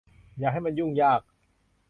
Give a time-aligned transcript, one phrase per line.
[0.37, 1.21] อย่าให้มันยุ่งยาก